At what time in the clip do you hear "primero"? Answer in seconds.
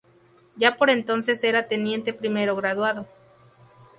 2.11-2.55